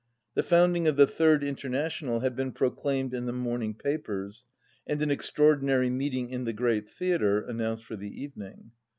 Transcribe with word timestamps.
The 0.33 0.41
founding 0.41 0.87
of 0.87 0.95
the 0.95 1.05
Third 1.05 1.43
International 1.43 2.21
had 2.21 2.35
been 2.35 2.53
proclaimed 2.53 3.13
in 3.13 3.27
the 3.27 3.31
morning 3.31 3.75
papers, 3.75 4.47
and 4.87 4.99
an 4.99 5.11
extraordinary 5.11 5.91
meeting 5.91 6.31
in 6.31 6.43
the 6.43 6.53
Great 6.53 6.89
Theatre 6.89 7.39
announced 7.41 7.83
for 7.85 7.95
the 7.97 8.09
evening. 8.23 8.71